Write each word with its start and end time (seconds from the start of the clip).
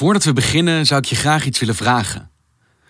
Voordat 0.00 0.24
we 0.24 0.32
beginnen 0.32 0.86
zou 0.86 1.00
ik 1.00 1.06
je 1.06 1.16
graag 1.16 1.44
iets 1.44 1.58
willen 1.58 1.74
vragen. 1.74 2.30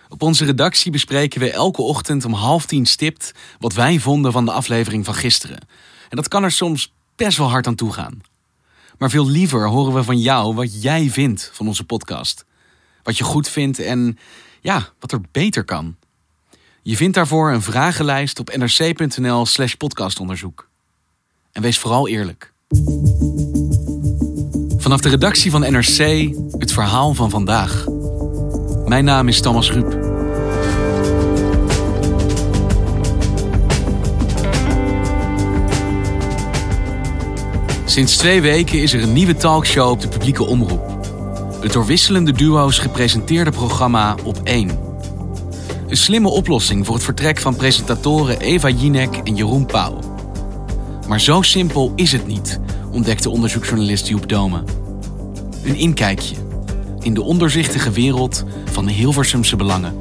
Op 0.08 0.22
onze 0.22 0.44
redactie 0.44 0.90
bespreken 0.90 1.40
we 1.40 1.50
elke 1.50 1.82
ochtend 1.82 2.24
om 2.24 2.32
half 2.32 2.66
tien 2.66 2.86
stipt 2.86 3.32
wat 3.58 3.72
wij 3.72 3.98
vonden 3.98 4.32
van 4.32 4.44
de 4.44 4.52
aflevering 4.52 5.04
van 5.04 5.14
gisteren. 5.14 5.58
En 6.08 6.16
dat 6.16 6.28
kan 6.28 6.42
er 6.42 6.50
soms 6.50 6.92
best 7.16 7.38
wel 7.38 7.50
hard 7.50 7.66
aan 7.66 7.74
toe 7.74 7.92
gaan. 7.92 8.20
Maar 8.98 9.10
veel 9.10 9.28
liever 9.28 9.68
horen 9.68 9.94
we 9.94 10.02
van 10.02 10.18
jou 10.18 10.54
wat 10.54 10.82
jij 10.82 11.08
vindt 11.08 11.50
van 11.52 11.66
onze 11.66 11.84
podcast. 11.84 12.44
Wat 13.02 13.18
je 13.18 13.24
goed 13.24 13.48
vindt 13.48 13.78
en 13.78 14.18
ja, 14.60 14.88
wat 15.00 15.12
er 15.12 15.20
beter 15.32 15.64
kan. 15.64 15.96
Je 16.82 16.96
vindt 16.96 17.14
daarvoor 17.14 17.52
een 17.52 17.62
vragenlijst 17.62 18.38
op 18.38 18.56
nrc.nl/slash 18.56 19.74
podcastonderzoek. 19.74 20.68
En 21.52 21.62
wees 21.62 21.78
vooral 21.78 22.08
eerlijk. 22.08 22.52
Vanaf 24.80 25.00
de 25.00 25.08
redactie 25.08 25.50
van 25.50 25.60
NRC 25.60 26.30
het 26.58 26.72
verhaal 26.72 27.14
van 27.14 27.30
vandaag. 27.30 27.84
Mijn 28.84 29.04
naam 29.04 29.28
is 29.28 29.40
Thomas 29.40 29.72
Ruip. 29.72 29.98
Sinds 37.84 38.16
twee 38.16 38.40
weken 38.40 38.82
is 38.82 38.92
er 38.92 39.02
een 39.02 39.12
nieuwe 39.12 39.34
talkshow 39.34 39.90
op 39.90 40.00
de 40.00 40.08
publieke 40.08 40.46
omroep. 40.46 40.98
Het 41.60 41.72
door 41.72 41.86
wisselende 41.86 42.32
duo's 42.32 42.78
gepresenteerde 42.78 43.50
programma 43.50 44.16
Op 44.24 44.40
1. 44.44 44.70
Een 45.88 45.96
slimme 45.96 46.28
oplossing 46.28 46.86
voor 46.86 46.94
het 46.94 47.04
vertrek 47.04 47.38
van 47.38 47.56
presentatoren 47.56 48.40
Eva 48.40 48.68
Jinek 48.68 49.16
en 49.24 49.36
Jeroen 49.36 49.66
Pauw. 49.66 49.98
Maar 51.08 51.20
zo 51.20 51.42
simpel 51.42 51.92
is 51.96 52.12
het 52.12 52.26
niet, 52.26 52.60
ontdekte 52.90 53.30
onderzoeksjournalist 53.30 54.08
Joep 54.08 54.28
Dome. 54.28 54.62
Een 55.64 55.76
inkijkje 55.76 56.36
in 57.00 57.14
de 57.14 57.22
onderzichtige 57.22 57.90
wereld 57.90 58.44
van 58.64 58.86
de 58.86 58.92
Hilversumse 58.92 59.56
belangen. 59.56 59.98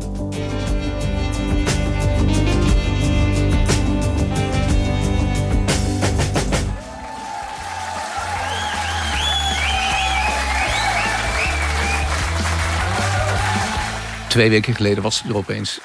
Twee 14.28 14.50
weken 14.50 14.76
geleden 14.76 15.04
was 15.04 15.22
hij 15.22 15.32
er 15.32 15.38
opeens. 15.38 15.80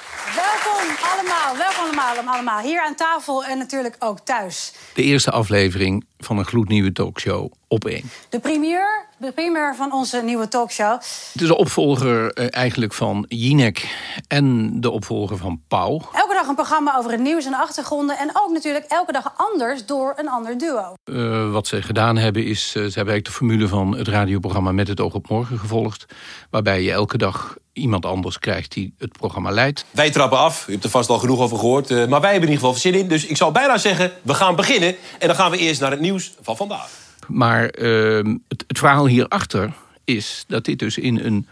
Allemaal, 1.97 2.33
allemaal. 2.33 2.59
Hier 2.59 2.81
aan 2.81 2.95
tafel 2.95 3.45
en 3.45 3.57
natuurlijk 3.57 3.95
ook 3.99 4.19
thuis. 4.19 4.73
De 4.93 5.03
eerste 5.03 5.31
aflevering 5.31 6.05
van 6.17 6.37
een 6.37 6.45
gloednieuwe 6.45 6.91
talkshow 6.91 7.51
op 7.67 7.85
één. 7.85 8.09
De 8.29 8.39
primeur, 8.39 9.05
de 9.17 9.31
primeur 9.31 9.75
van 9.75 9.93
onze 9.93 10.21
nieuwe 10.21 10.47
talkshow. 10.47 10.91
Het 10.91 11.41
is 11.41 11.47
de 11.47 11.57
opvolger 11.57 12.33
eh, 12.33 12.47
eigenlijk 12.49 12.93
van 12.93 13.25
Jinek 13.27 13.97
en 14.27 14.71
de 14.81 14.89
opvolger 14.89 15.37
van 15.37 15.61
Pauw. 15.67 16.01
Dag 16.45 16.57
een 16.57 16.63
programma 16.63 16.97
over 16.97 17.11
het 17.11 17.19
nieuws 17.19 17.45
en 17.45 17.53
achtergronden. 17.53 18.17
En 18.17 18.29
ook 18.33 18.51
natuurlijk 18.51 18.85
elke 18.87 19.11
dag 19.11 19.33
anders 19.37 19.85
door 19.85 20.13
een 20.15 20.29
ander 20.29 20.57
duo. 20.57 20.93
Uh, 21.05 21.51
wat 21.51 21.67
ze 21.67 21.81
gedaan 21.81 22.17
hebben 22.17 22.45
is, 22.45 22.59
uh, 22.59 22.73
ze 22.73 22.79
hebben 22.79 22.95
eigenlijk 22.95 23.25
de 23.25 23.31
formule 23.31 23.67
van 23.67 23.97
het 23.97 24.07
radioprogramma 24.07 24.71
Met 24.71 24.87
het 24.87 24.99
oog 24.99 25.13
op 25.13 25.29
morgen 25.29 25.59
gevolgd. 25.59 26.05
Waarbij 26.49 26.81
je 26.81 26.91
elke 26.91 27.17
dag 27.17 27.57
iemand 27.73 28.05
anders 28.05 28.39
krijgt 28.39 28.71
die 28.71 28.93
het 28.97 29.11
programma 29.11 29.51
leidt. 29.51 29.85
Wij 29.91 30.11
trappen 30.11 30.37
af, 30.37 30.67
u 30.67 30.71
hebt 30.71 30.83
er 30.83 30.89
vast 30.89 31.09
al 31.09 31.19
genoeg 31.19 31.39
over 31.39 31.57
gehoord. 31.57 31.91
Uh, 31.91 32.07
maar 32.07 32.21
wij 32.21 32.31
hebben 32.31 32.49
in 32.49 32.55
ieder 32.55 32.67
geval 32.67 32.81
zin 32.81 32.93
in. 32.93 33.07
Dus 33.07 33.25
ik 33.25 33.37
zou 33.37 33.51
bijna 33.51 33.77
zeggen, 33.77 34.11
we 34.21 34.33
gaan 34.33 34.55
beginnen. 34.55 34.95
En 35.19 35.27
dan 35.27 35.35
gaan 35.35 35.51
we 35.51 35.57
eerst 35.57 35.81
naar 35.81 35.91
het 35.91 35.99
nieuws 35.99 36.33
van 36.41 36.57
vandaag. 36.57 36.89
Maar 37.27 37.77
uh, 37.79 38.33
het, 38.47 38.63
het, 38.67 38.77
verhaal 38.77 39.07
hierachter 39.07 39.73
is 40.03 40.45
dat 40.47 40.65
dit 40.65 40.79
dus 40.79 40.97
in 40.97 41.19
een 41.19 41.47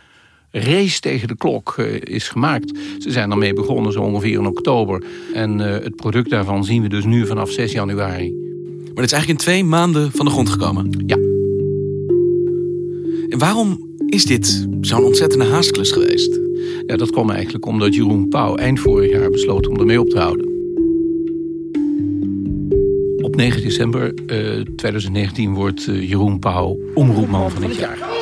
race 0.56 1.00
tegen 1.00 1.28
de 1.28 1.38
klok 1.38 1.76
uh, 1.80 1.86
is 2.04 2.28
gemaakt. 2.28 2.72
Ze 3.00 3.12
zijn 3.12 3.32
ermee 3.32 3.54
begonnen 3.54 3.92
zo 3.92 4.02
ongeveer 4.02 4.40
in 4.40 4.46
oktober. 4.46 5.04
En 5.34 5.60
uh, 5.60 5.66
het 5.66 5.96
product 5.96 6.30
daarvan 6.30 6.66
zien 6.66 6.82
we 6.82 6.90
dus 6.90 7.06
nu 7.06 7.26
vanaf 7.26 7.52
6 7.52 7.72
januari. 7.72 8.32
Maar 8.94 9.04
het 9.04 9.06
is 9.06 9.12
eigenlijk 9.12 9.30
in 9.30 9.46
twee 9.46 9.64
maanden 9.64 10.12
van 10.12 10.26
de 10.26 10.32
grond 10.32 10.50
gekomen? 10.50 11.04
Ja. 11.06 11.16
En 13.30 13.38
waarom 13.38 13.96
is 14.08 14.26
dit 14.26 14.68
zo'n 14.82 15.04
ontzettende 15.04 15.46
haastklus 15.46 15.92
geweest? 15.92 16.40
Ja, 16.86 16.96
dat 16.96 17.10
kwam 17.10 17.30
eigenlijk 17.30 17.66
omdat 17.66 17.96
Jeroen 17.96 18.28
Pauw 18.28 18.56
eind 18.56 18.80
vorig 18.80 19.12
jaar 19.12 19.30
besloot 19.30 19.68
om 19.68 19.80
ermee 19.80 20.00
op 20.00 20.10
te 20.10 20.20
houden. 20.20 20.52
Op 23.24 23.36
9 23.36 23.62
december 23.62 24.14
uh, 24.28 24.62
2019 24.76 25.54
wordt 25.54 25.88
uh, 25.88 26.10
Jeroen 26.10 26.40
Pauw 26.40 26.80
omroepman 26.94 27.52
van 27.52 27.64
het 27.64 27.76
jaar. 27.76 28.13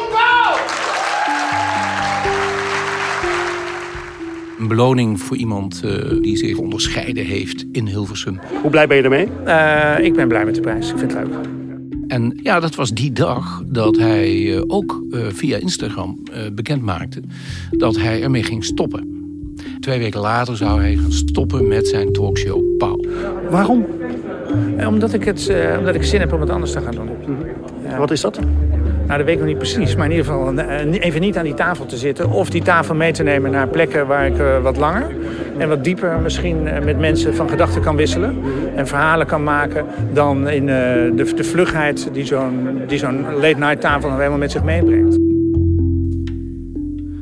Een 4.62 4.68
beloning 4.68 5.20
voor 5.20 5.38
iemand 5.38 5.82
uh, 5.86 6.22
die 6.22 6.38
zich 6.38 6.58
onderscheiden 6.58 7.26
heeft 7.26 7.66
in 7.72 7.88
Hilversum. 7.88 8.40
Hoe 8.62 8.70
blij 8.70 8.88
ben 8.88 8.98
je 8.98 9.04
ermee? 9.04 9.28
Uh, 9.46 10.06
ik 10.06 10.14
ben 10.14 10.28
blij 10.28 10.46
met 10.46 10.56
de 10.56 10.62
prijs. 10.62 10.90
Ik 10.90 10.98
vind 10.98 11.14
het 11.14 11.28
leuk. 11.28 11.36
En 12.08 12.40
ja, 12.44 12.60
dat 12.60 12.76
was 12.76 12.94
die 12.94 13.12
dag 13.12 13.64
dat 13.66 13.98
hij 13.98 14.36
uh, 14.36 14.62
ook 14.68 15.04
via 15.30 15.58
Instagram 15.58 16.24
bekend 16.54 16.82
maakte 16.82 17.22
dat 17.72 17.98
hij 17.98 18.24
ermee 18.24 18.44
ging 18.44 18.64
stoppen. 18.64 19.10
Twee 19.80 20.00
weken 20.00 20.20
later 20.20 20.58
zou 20.58 20.80
hij 20.80 20.96
gaan 20.96 21.12
stoppen 21.12 21.68
met 21.68 21.88
zijn 21.88 22.14
talkshow 22.14 22.78
Pauw. 22.78 23.00
Waarom? 23.50 23.86
Omdat 24.88 25.14
ik, 25.14 25.24
het, 25.24 25.50
uh, 25.50 25.76
omdat 25.80 25.96
ik 25.96 26.04
zin 26.04 26.20
heb 26.20 26.34
om 26.34 26.42
het 26.42 26.50
anders 26.50 26.72
te 26.72 26.82
gaan 26.82 26.96
doen. 26.96 27.10
Ja. 27.84 27.98
Wat 27.98 28.12
is 28.12 28.22
dat? 28.22 28.40
Nou, 29.08 29.18
dat 29.18 29.26
weet 29.26 29.36
ik 29.36 29.38
nog 29.38 29.48
niet 29.48 29.58
precies. 29.58 29.96
Maar 29.96 30.06
in 30.06 30.12
ieder 30.12 30.26
geval 30.26 30.54
uh, 30.54 31.04
even 31.04 31.22
niet 31.22 31.38
aan 31.38 31.44
die 31.44 31.54
tafel 31.54 31.86
te 31.86 31.98
zitten. 31.98 32.30
Of 32.30 32.50
die 32.50 32.62
tafel 32.62 32.96
mee 32.96 33.12
te 33.12 33.24
nemen 33.24 33.52
naar 33.52 33.68
plekken 33.68 34.08
waar 34.08 34.26
ik 34.26 34.38
uh, 34.40 34.62
wat 34.62 34.78
langer 34.78 35.16
en 35.58 35.70
wat 35.70 35.84
dieper 35.84 36.20
misschien 36.20 36.64
met 36.64 37.00
mensen 37.00 37.36
van 37.36 37.50
gedachten 37.50 37.82
kan 37.82 37.96
wisselen. 37.96 38.38
En 38.76 38.88
verhalen 38.88 39.28
kan 39.28 39.44
maken 39.44 39.86
dan 40.14 40.50
in 40.50 40.66
de, 40.66 41.12
de 41.36 41.44
vlugheid 41.44 42.10
die 42.14 42.26
zo'n 42.26 42.82
zo'n 42.88 43.34
late 43.34 43.58
night 43.58 43.82
tafel 43.82 44.10
nog 44.10 44.18
helemaal 44.18 44.40
met 44.40 44.52
zich 44.52 44.64
meebrengt. 44.64 45.18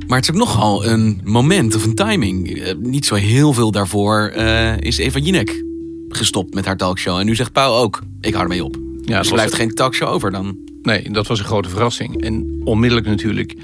Maar 0.08 0.18
het 0.18 0.28
is 0.28 0.34
ook 0.34 0.40
nogal 0.48 0.86
een 0.86 1.22
moment 1.24 1.76
of 1.76 1.86
een 1.86 1.96
timing. 1.96 2.64
niet 2.80 3.06
zo 3.06 3.16
heel 3.16 3.54
veel 3.54 3.72
daarvoor 3.72 4.32
is 4.80 4.98
Eva 4.98 5.20
Jinek 5.20 5.64
gestopt 6.10 6.54
met 6.54 6.66
haar 6.66 6.78
talkshow. 6.78 7.18
En 7.18 7.26
nu 7.26 7.36
zegt 7.36 7.52
Pauw 7.52 7.74
ook, 7.74 8.02
ik 8.22 8.34
hou 8.34 8.44
ermee 8.44 8.64
op. 8.64 8.76
Ja, 9.02 9.18
dus 9.18 9.28
er 9.28 9.34
blijft 9.34 9.54
geen 9.54 9.74
talkshow 9.74 10.10
over 10.10 10.32
dan. 10.32 10.69
Nee, 10.82 11.12
dat 11.12 11.28
was 11.28 11.40
een 11.40 11.46
grote 11.46 11.70
verrassing. 11.70 12.22
En 12.22 12.62
onmiddellijk 12.64 13.08
natuurlijk 13.08 13.56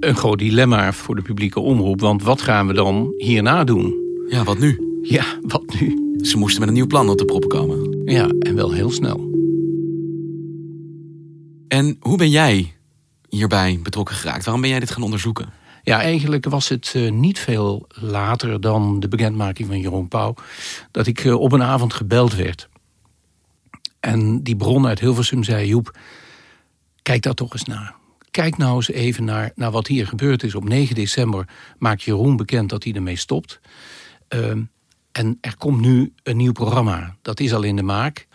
een 0.00 0.16
groot 0.16 0.38
dilemma 0.38 0.92
voor 0.92 1.14
de 1.14 1.22
publieke 1.22 1.60
omroep. 1.60 2.00
Want 2.00 2.22
wat 2.22 2.40
gaan 2.40 2.66
we 2.66 2.72
dan 2.72 3.14
hierna 3.16 3.64
doen? 3.64 3.94
Ja, 4.28 4.44
wat 4.44 4.58
nu? 4.58 4.80
Ja, 5.02 5.24
wat 5.42 5.80
nu? 5.80 6.14
Ze 6.20 6.38
moesten 6.38 6.60
met 6.60 6.68
een 6.68 6.74
nieuw 6.74 6.86
plan 6.86 7.08
op 7.08 7.18
de 7.18 7.24
proppen 7.24 7.48
komen. 7.48 8.02
Ja, 8.04 8.28
en 8.38 8.54
wel 8.54 8.72
heel 8.72 8.90
snel. 8.90 9.28
En 11.68 11.96
hoe 12.00 12.16
ben 12.16 12.30
jij 12.30 12.74
hierbij 13.28 13.80
betrokken 13.82 14.14
geraakt? 14.14 14.44
Waarom 14.44 14.62
ben 14.62 14.70
jij 14.70 14.80
dit 14.80 14.90
gaan 14.90 15.02
onderzoeken? 15.02 15.52
Ja, 15.82 16.00
eigenlijk 16.00 16.46
was 16.48 16.68
het 16.68 16.92
uh, 16.96 17.10
niet 17.10 17.38
veel 17.38 17.86
later 17.88 18.60
dan 18.60 19.00
de 19.00 19.08
bekendmaking 19.08 19.68
van 19.68 19.80
Jeroen 19.80 20.08
Pauw... 20.08 20.34
dat 20.90 21.06
ik 21.06 21.24
uh, 21.24 21.40
op 21.40 21.52
een 21.52 21.62
avond 21.62 21.92
gebeld 21.92 22.34
werd. 22.34 22.68
En 24.00 24.42
die 24.42 24.56
bron 24.56 24.86
uit 24.86 25.00
Hilversum 25.00 25.44
zei... 25.44 25.66
Joep, 25.66 25.98
kijk 27.10 27.22
daar 27.22 27.34
toch 27.34 27.52
eens 27.52 27.64
naar. 27.64 27.94
kijk 28.30 28.56
nou 28.56 28.76
eens 28.76 28.90
even 28.90 29.24
naar, 29.24 29.52
naar 29.54 29.70
wat 29.70 29.86
hier 29.86 30.06
gebeurd 30.06 30.42
is. 30.42 30.54
Op 30.54 30.68
9 30.68 30.94
december 30.94 31.48
maakt 31.78 32.02
Jeroen 32.02 32.36
bekend 32.36 32.68
dat 32.68 32.84
hij 32.84 32.92
ermee 32.92 33.16
stopt. 33.16 33.60
Ehm, 34.28 34.62
en 35.12 35.38
er 35.40 35.56
komt 35.56 35.80
nu 35.80 36.12
een 36.22 36.36
nieuw 36.36 36.52
programma. 36.52 37.16
Dat 37.22 37.40
is 37.40 37.54
al 37.54 37.62
in 37.62 37.76
de 37.76 37.82
maak. 37.82 38.26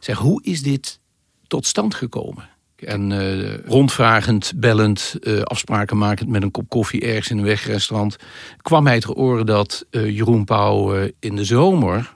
Zeg, 0.00 0.18
hoe 0.18 0.42
is 0.42 0.62
dit 0.62 1.00
tot 1.46 1.66
stand 1.66 1.94
gekomen? 1.94 2.48
En 2.76 3.10
uh, 3.10 3.56
rondvragend, 3.56 4.52
bellend, 4.56 5.16
uh, 5.20 5.42
afspraken 5.42 5.96
makend 5.98 6.28
met 6.28 6.42
een 6.42 6.50
kop 6.50 6.68
koffie 6.68 7.00
ergens 7.00 7.30
in 7.30 7.38
een 7.38 7.44
wegrestaurant, 7.44 8.16
kwam 8.56 8.86
hij 8.86 9.00
ter 9.00 9.14
oren 9.14 9.46
dat 9.46 9.86
uh, 9.90 10.16
Jeroen 10.16 10.44
Pauw 10.44 10.94
in 11.20 11.36
de 11.36 11.44
zomer 11.44 12.14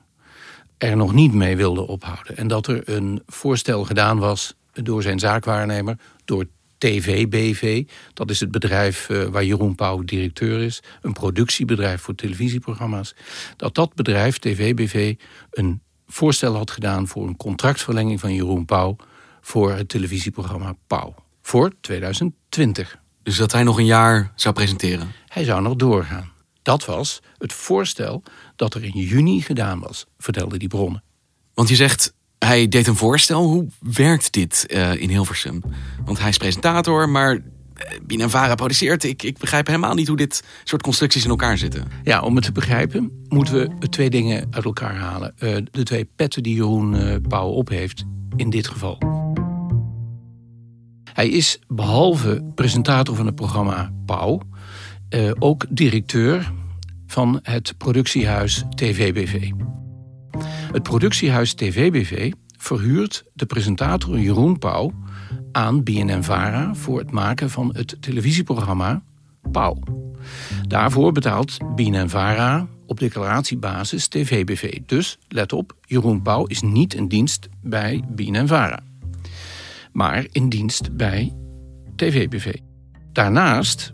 er 0.79 0.97
nog 0.97 1.13
niet 1.13 1.33
mee 1.33 1.57
wilde 1.57 1.87
ophouden. 1.87 2.37
En 2.37 2.49
dat 2.49 2.67
er 2.67 2.89
een 2.89 3.23
voorstel 3.27 3.85
gedaan 3.85 4.19
was 4.19 4.59
door 4.73 5.03
zijn 5.03 5.19
zaakwaarnemer, 5.19 5.99
door 6.25 6.47
TVBV. 6.79 7.85
Dat 8.15 8.31
is 8.31 8.41
het 8.41 8.51
bedrijf 8.51 9.07
waar 9.07 9.45
Jeroen 9.45 9.75
Pauw 9.75 10.03
directeur 10.03 10.61
is. 10.61 10.83
Een 11.03 11.13
productiebedrijf 11.13 12.01
voor 12.01 12.15
televisieprogramma's. 12.15 13.15
Dat 13.57 13.75
dat 13.75 13.95
bedrijf, 13.95 14.39
TVBV, 14.39 15.15
een 15.51 15.83
voorstel 16.07 16.55
had 16.55 16.71
gedaan 16.71 17.09
voor 17.09 17.27
een 17.27 17.37
contractverlenging 17.37 18.21
van 18.21 18.35
Jeroen 18.35 18.65
Pauw 18.65 18.97
voor 19.41 19.73
het 19.73 19.89
televisieprogramma 19.89 20.77
Pauw. 20.87 21.15
Voor 21.43 21.73
2020. 21.81 22.99
Dus 23.23 23.37
dat 23.37 23.53
hij 23.53 23.63
nog 23.63 23.79
een 23.79 23.85
jaar 23.85 24.33
zou 24.35 24.55
presenteren? 24.55 25.13
Hij 25.27 25.45
zou 25.45 25.63
nog 25.63 25.77
doorgaan. 25.77 26.33
Dat 26.63 26.85
was 26.85 27.21
het 27.39 27.53
voorstel 27.53 28.23
dat 28.57 28.75
er 28.75 28.85
in 28.85 29.01
juni 29.01 29.41
gedaan 29.41 29.81
was, 29.81 30.07
vertelde 30.19 30.59
die 30.59 30.69
bronnen. 30.69 31.03
Want 31.55 31.69
je 31.69 31.77
zegt, 31.77 32.15
hij 32.47 32.69
deed 32.69 32.87
een 32.87 32.97
voorstel. 32.97 33.43
Hoe 33.45 33.67
werkt 33.79 34.33
dit 34.33 34.67
uh, 34.69 34.95
in 34.95 35.09
Hilversum? 35.09 35.63
Want 36.05 36.19
hij 36.19 36.29
is 36.29 36.37
presentator, 36.37 37.09
maar 37.09 37.43
Binenvara 38.03 38.55
produceert. 38.55 39.05
Ik, 39.05 39.23
ik 39.23 39.39
begrijp 39.39 39.67
helemaal 39.67 39.95
niet 39.95 40.09
hoe 40.09 40.17
dit 40.17 40.45
soort 40.65 40.83
constructies 40.83 41.25
in 41.25 41.31
elkaar 41.31 41.59
zitten. 41.59 41.85
Ja, 42.05 42.21
om 42.21 42.35
het 42.35 42.45
te 42.45 42.53
begrijpen 42.53 43.25
moeten 43.29 43.55
we 43.55 43.89
twee 43.89 44.11
dingen 44.11 44.47
uit 44.51 44.65
elkaar 44.65 44.95
halen. 44.95 45.35
Uh, 45.39 45.57
de 45.71 45.83
twee 45.83 46.05
petten 46.17 46.43
die 46.43 46.55
Jeroen 46.55 46.95
uh, 46.95 47.15
Pauw 47.29 47.49
op 47.49 47.69
heeft 47.69 48.05
in 48.37 48.51
dit 48.51 48.69
geval. 48.69 48.99
Hij 51.13 51.29
is 51.29 51.59
behalve 51.69 52.51
presentator 52.55 53.17
van 53.17 53.27
het 53.27 53.35
programma 53.35 53.93
Pauw... 54.07 54.43
Ook 55.39 55.67
directeur 55.71 56.53
van 57.07 57.41
het 57.43 57.75
productiehuis 57.79 58.65
TVBV. 58.75 59.51
Het 60.73 60.83
productiehuis 60.83 61.55
TVBV 61.55 62.33
verhuurt 62.59 63.25
de 63.33 63.47
presentator 63.47 64.19
Jeroen 64.19 64.59
Pauw 64.59 64.93
aan 65.53 65.83
BNN-VARA 65.83 66.75
voor 66.75 66.99
het 66.99 67.11
maken 67.11 67.51
van 67.51 67.71
het 67.75 67.97
televisieprogramma 68.01 69.03
Pauw. 69.53 69.79
Daarvoor 70.69 71.13
betaalt 71.13 71.57
BNN-VARA 71.75 72.69
op 72.87 72.99
declaratiebasis 72.99 74.09
TVBV. 74.09 74.79
Dus, 74.87 75.19
let 75.29 75.53
op, 75.53 75.77
Jeroen 75.87 76.23
Pauw 76.23 76.47
is 76.47 76.63
niet 76.63 76.95
in 76.95 77.09
dienst 77.09 77.49
bij 77.63 78.03
BNN-VARA. 78.09 78.81
Maar 79.93 80.27
in 80.33 80.49
dienst 80.49 80.97
bij 80.97 81.37
TVBV. 81.97 82.55
Daarnaast 83.13 83.91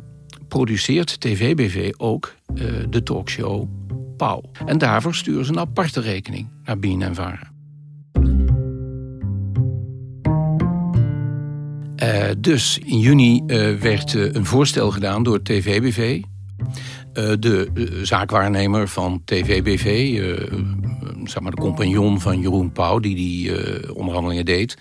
produceert 0.48 1.20
TVBV 1.20 1.92
ook 1.96 2.34
uh, 2.54 2.72
de 2.90 3.02
talkshow 3.02 3.68
Pauw. 4.16 4.42
En 4.66 4.78
daarvoor 4.78 5.14
sturen 5.14 5.44
ze 5.44 5.52
een 5.52 5.58
aparte 5.58 6.00
rekening 6.00 6.48
naar 6.64 6.78
BNN-VARA. 6.78 7.54
Uh, 12.02 12.24
dus 12.38 12.78
in 12.84 12.98
juni 12.98 13.42
uh, 13.46 13.74
werd 13.74 14.14
uh, 14.14 14.32
een 14.32 14.44
voorstel 14.44 14.90
gedaan 14.90 15.22
door 15.22 15.42
TVBV. 15.42 16.20
de 17.38 17.70
zaakwaarnemer 18.02 18.88
van 18.88 19.22
TVBV, 19.24 20.18
zeg 21.24 21.40
maar 21.40 21.50
de 21.50 21.60
compagnon 21.60 22.20
van 22.20 22.40
Jeroen 22.40 22.72
Pauw, 22.72 22.98
die 22.98 23.14
die 23.14 23.94
onderhandelingen 23.94 24.44
deed, 24.44 24.76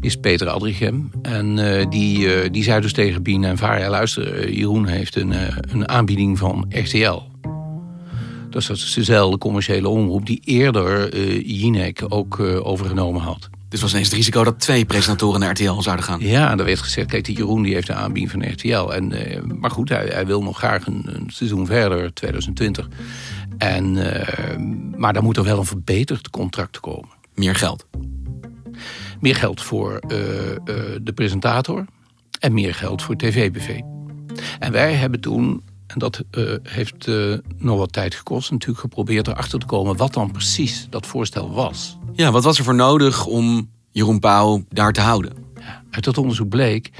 is 0.00 0.16
Peter 0.16 0.48
Adrichem. 0.48 1.10
En 1.22 1.56
die, 1.90 2.50
die 2.50 2.62
zei 2.62 2.80
dus 2.80 2.92
tegen 2.92 3.22
Bien 3.22 3.44
en 3.44 3.88
luister, 3.88 4.52
Jeroen 4.52 4.86
heeft 4.86 5.16
een, 5.16 5.32
een 5.70 5.88
aanbieding 5.88 6.38
van 6.38 6.66
RTL. 6.68 7.22
Dus 8.56 8.66
dat 8.66 8.76
is 8.76 8.92
dezelfde 8.94 9.38
commerciële 9.38 9.88
omroep 9.88 10.26
die 10.26 10.40
eerder 10.44 11.16
Jinek 11.46 12.04
ook 12.08 12.40
overgenomen 12.40 13.20
had. 13.20 13.48
Dus 13.68 13.80
was 13.80 13.90
ineens 13.90 14.08
het 14.08 14.16
risico 14.16 14.44
dat 14.44 14.60
twee 14.60 14.84
presentatoren 14.84 15.40
naar 15.40 15.50
RTL 15.50 15.80
zouden 15.80 16.04
gaan. 16.04 16.20
Ja, 16.20 16.56
daar 16.56 16.66
werd 16.66 16.78
gezegd, 16.78 17.08
kijk, 17.08 17.24
die 17.24 17.36
Jeroen 17.36 17.62
die 17.62 17.74
heeft 17.74 17.86
de 17.86 17.94
aanbieding 17.94 18.30
van 18.30 18.52
RTL. 18.52 18.92
En, 18.92 19.12
uh, 19.12 19.42
maar 19.42 19.70
goed, 19.70 19.88
hij, 19.88 20.06
hij, 20.06 20.26
wil 20.26 20.42
nog 20.42 20.58
graag 20.58 20.86
een, 20.86 21.02
een 21.06 21.30
seizoen 21.30 21.66
verder, 21.66 22.14
2020. 22.14 22.88
En, 23.58 23.96
uh, 23.96 24.96
maar 24.96 25.12
dan 25.12 25.24
moet 25.24 25.36
er 25.36 25.44
wel 25.44 25.58
een 25.58 25.64
verbeterd 25.64 26.30
contract 26.30 26.80
komen. 26.80 27.08
Meer 27.34 27.54
geld? 27.54 27.86
Meer 29.20 29.36
geld 29.36 29.62
voor 29.62 29.92
uh, 29.92 30.00
de 31.02 31.12
presentator 31.14 31.84
en 32.40 32.52
meer 32.52 32.74
geld 32.74 33.02
voor 33.02 33.16
TV-BV. 33.16 33.80
En 34.58 34.72
wij 34.72 34.94
hebben 34.94 35.20
toen 35.20 35.62
en 35.96 36.02
dat 36.02 36.22
uh, 36.30 36.54
heeft 36.62 37.06
uh, 37.06 37.38
nog 37.58 37.78
wat 37.78 37.92
tijd 37.92 38.14
gekost. 38.14 38.50
Natuurlijk 38.50 38.80
geprobeerd 38.80 39.26
erachter 39.26 39.58
te 39.58 39.66
komen 39.66 39.96
wat 39.96 40.12
dan 40.12 40.30
precies 40.30 40.86
dat 40.90 41.06
voorstel 41.06 41.52
was. 41.52 41.98
Ja, 42.12 42.30
wat 42.30 42.44
was 42.44 42.58
er 42.58 42.64
voor 42.64 42.74
nodig 42.74 43.26
om 43.26 43.70
Jeroen 43.90 44.18
Pauw 44.18 44.64
daar 44.68 44.92
te 44.92 45.00
houden? 45.00 45.32
Uit 45.90 46.04
dat 46.04 46.18
onderzoek 46.18 46.48
bleek 46.48 46.90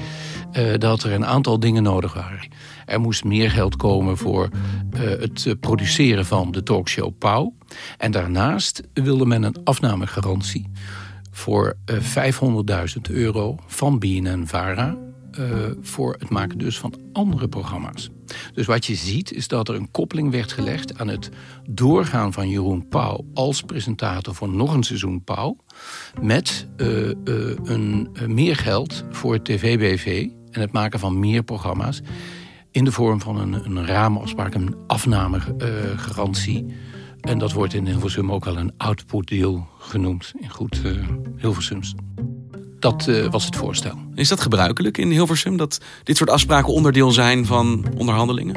uh, 0.53 0.73
dat 0.77 1.03
er 1.03 1.11
een 1.11 1.25
aantal 1.25 1.59
dingen 1.59 1.83
nodig 1.83 2.13
waren. 2.13 2.47
Er 2.85 2.99
moest 2.99 3.23
meer 3.23 3.51
geld 3.51 3.75
komen 3.75 4.17
voor 4.17 4.49
het 4.97 5.55
produceren 5.59 6.25
van 6.25 6.51
de 6.51 6.63
talkshow 6.63 7.11
Pauw. 7.17 7.53
En 7.97 8.11
daarnaast 8.11 8.81
wilde 8.93 9.25
men 9.25 9.43
een 9.43 9.55
afnamegarantie 9.63 10.71
voor 11.31 11.77
500.000 11.91 13.01
euro 13.09 13.55
van 13.67 13.99
BNN-VARA 13.99 14.97
voor 15.81 16.15
het 16.19 16.29
maken 16.29 16.57
dus 16.57 16.79
van 16.79 16.93
andere 17.13 17.47
programma's. 17.47 18.09
Dus 18.53 18.65
wat 18.65 18.85
je 18.85 18.95
ziet 18.95 19.33
is 19.33 19.47
dat 19.47 19.69
er 19.69 19.75
een 19.75 19.91
koppeling 19.91 20.31
werd 20.31 20.51
gelegd 20.51 20.99
aan 20.99 21.07
het 21.07 21.29
doorgaan 21.69 22.33
van 22.33 22.49
Jeroen 22.49 22.87
Pauw 22.87 23.25
als 23.33 23.61
presentator 23.61 24.35
voor 24.35 24.49
nog 24.49 24.73
een 24.73 24.83
seizoen 24.83 25.23
Pauw. 25.23 25.57
Met 26.21 26.67
uh, 26.77 26.87
uh, 27.07 27.13
een, 27.63 28.09
meer 28.27 28.55
geld 28.55 29.03
voor 29.09 29.41
TVBV 29.41 30.29
en 30.51 30.61
het 30.61 30.71
maken 30.71 30.99
van 30.99 31.19
meer 31.19 31.43
programma's. 31.43 32.01
In 32.71 32.83
de 32.83 32.91
vorm 32.91 33.21
van 33.21 33.37
een, 33.37 33.53
een 33.53 33.85
raamafspraak, 33.85 34.53
een 34.53 34.75
afnamegarantie. 34.87 36.65
en 37.21 37.37
dat 37.37 37.51
wordt 37.51 37.73
in 37.73 37.85
Hilversum 37.85 38.31
ook 38.31 38.45
wel 38.45 38.57
een 38.57 38.73
output 38.77 39.27
deal 39.27 39.67
genoemd. 39.79 40.33
In 40.39 40.49
goed 40.49 40.81
Hilversums. 41.37 41.95
Dat 42.79 43.07
uh, 43.07 43.31
was 43.31 43.45
het 43.45 43.55
voorstel. 43.55 43.97
Is 44.15 44.27
dat 44.27 44.41
gebruikelijk 44.41 44.97
in 44.97 45.11
Hilversum? 45.11 45.57
Dat 45.57 45.81
dit 46.03 46.17
soort 46.17 46.29
afspraken 46.29 46.73
onderdeel 46.73 47.11
zijn 47.11 47.45
van 47.45 47.85
onderhandelingen? 47.97 48.53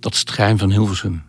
Dat 0.00 0.12
is 0.12 0.18
het 0.20 0.30
geheim 0.30 0.58
van 0.58 0.70
Hilversum. 0.70 1.22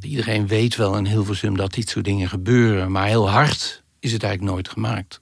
Iedereen 0.00 0.46
weet 0.46 0.76
wel 0.76 0.96
in 0.96 1.06
Hilversum 1.06 1.56
dat 1.56 1.72
dit 1.72 1.88
soort 1.88 2.04
dingen 2.04 2.28
gebeuren. 2.28 2.92
Maar 2.92 3.06
heel 3.06 3.30
hard 3.30 3.82
is 4.00 4.12
het 4.12 4.22
eigenlijk 4.22 4.52
nooit 4.54 4.68
gemaakt. 4.68 5.20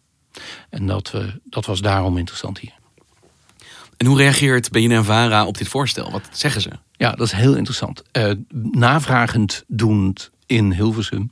En 0.71 0.87
dat, 0.87 1.13
uh, 1.15 1.25
dat 1.45 1.67
was 1.67 1.81
daarom 1.81 2.17
interessant 2.19 2.59
hier. 2.59 2.73
En 3.97 4.07
hoe 4.07 4.17
reageert 4.17 4.71
BNN-VARA 4.71 5.47
op 5.47 5.59
dit 5.59 5.69
voorstel? 5.69 6.11
Wat 6.11 6.29
zeggen 6.33 6.61
ze? 6.61 6.71
Ja, 6.97 7.13
dat 7.13 7.27
is 7.27 7.33
heel 7.33 7.55
interessant. 7.55 8.03
Uh, 8.13 8.33
navragend 8.71 9.65
doend 9.67 10.31
in 10.53 10.73
Hilversum, 10.73 11.29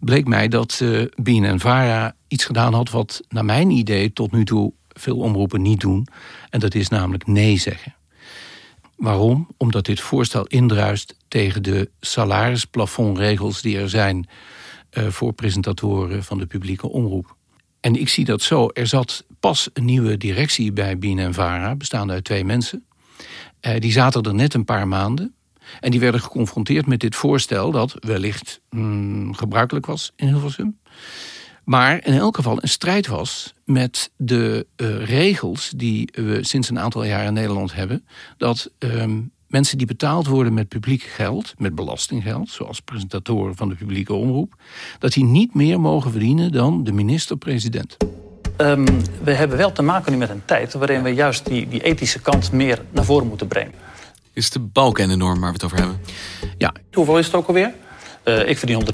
bleek 0.00 0.26
mij 0.26 0.48
dat 0.48 0.80
uh, 0.82 1.44
en 1.50 1.60
Vara 1.60 2.14
iets 2.28 2.44
gedaan 2.44 2.74
had 2.74 2.90
wat 2.90 3.20
naar 3.28 3.44
mijn 3.44 3.70
idee 3.70 4.12
tot 4.12 4.32
nu 4.32 4.44
toe 4.44 4.72
veel 4.88 5.16
omroepen 5.16 5.62
niet 5.62 5.80
doen. 5.80 6.06
En 6.50 6.60
dat 6.60 6.74
is 6.74 6.88
namelijk 6.88 7.26
nee 7.26 7.58
zeggen. 7.58 7.94
Waarom? 8.96 9.48
Omdat 9.56 9.84
dit 9.84 10.00
voorstel 10.00 10.46
indruist 10.46 11.16
tegen 11.28 11.62
de 11.62 11.90
salarisplafondregels 12.00 13.62
die 13.62 13.78
er 13.78 13.88
zijn 13.88 14.28
uh, 14.92 15.06
voor 15.06 15.32
presentatoren 15.32 16.24
van 16.24 16.38
de 16.38 16.46
publieke 16.46 16.88
omroep. 16.88 17.36
En 17.80 17.94
ik 17.94 18.08
zie 18.08 18.24
dat 18.24 18.42
zo. 18.42 18.68
Er 18.72 18.86
zat 18.86 19.24
pas 19.40 19.70
een 19.72 19.84
nieuwe 19.84 20.16
directie 20.16 20.72
bij 20.72 20.98
en 21.00 21.34
Vara, 21.34 21.76
bestaande 21.76 22.12
uit 22.12 22.24
twee 22.24 22.44
mensen. 22.44 22.86
Uh, 23.60 23.78
die 23.78 23.92
zaten 23.92 24.22
er 24.22 24.34
net 24.34 24.54
een 24.54 24.64
paar 24.64 24.88
maanden. 24.88 25.34
En 25.80 25.90
die 25.90 26.00
werden 26.00 26.20
geconfronteerd 26.20 26.86
met 26.86 27.00
dit 27.00 27.16
voorstel 27.16 27.70
dat 27.70 27.96
wellicht 28.00 28.60
mm, 28.70 29.34
gebruikelijk 29.34 29.86
was 29.86 30.12
in 30.16 30.26
Hilversum. 30.26 30.78
Maar 31.64 32.06
in 32.06 32.14
elk 32.14 32.36
geval 32.36 32.58
een 32.62 32.68
strijd 32.68 33.06
was 33.06 33.54
met 33.64 34.10
de 34.16 34.66
uh, 34.76 35.04
regels 35.04 35.72
die 35.76 36.08
we 36.12 36.38
sinds 36.40 36.70
een 36.70 36.78
aantal 36.78 37.04
jaar 37.04 37.24
in 37.24 37.32
Nederland 37.32 37.74
hebben. 37.74 38.06
Dat 38.36 38.70
um, 38.78 39.32
mensen 39.46 39.78
die 39.78 39.86
betaald 39.86 40.26
worden 40.26 40.54
met 40.54 40.68
publiek 40.68 41.02
geld, 41.02 41.54
met 41.58 41.74
belastinggeld, 41.74 42.50
zoals 42.50 42.80
presentatoren 42.80 43.56
van 43.56 43.68
de 43.68 43.74
publieke 43.74 44.14
omroep, 44.14 44.54
dat 44.98 45.12
die 45.12 45.24
niet 45.24 45.54
meer 45.54 45.80
mogen 45.80 46.10
verdienen 46.10 46.52
dan 46.52 46.84
de 46.84 46.92
minister-president. 46.92 47.96
Ehm, 48.56 48.84
we 49.22 49.32
hebben 49.32 49.56
wel 49.56 49.72
te 49.72 49.82
maken 49.82 50.12
nu 50.12 50.18
met 50.18 50.30
een 50.30 50.44
tijd 50.44 50.72
waarin 50.72 51.02
we 51.02 51.08
juist 51.08 51.46
die, 51.46 51.68
die 51.68 51.82
ethische 51.82 52.20
kant 52.20 52.52
meer 52.52 52.82
naar 52.90 53.04
voren 53.04 53.26
moeten 53.26 53.48
brengen. 53.48 53.72
Is 54.38 54.50
de 54.50 54.60
balk 54.60 54.98
en 54.98 55.08
de 55.08 55.16
norm 55.16 55.40
waar 55.40 55.48
we 55.48 55.54
het 55.54 55.64
over 55.64 55.78
hebben? 55.78 56.00
Ja. 56.58 56.72
Hoeveel 56.92 57.18
is 57.18 57.26
het 57.26 57.34
ook 57.34 57.46
alweer? 57.46 57.74
Uh, 58.24 58.48
ik 58.48 58.58
verdien 58.58 58.84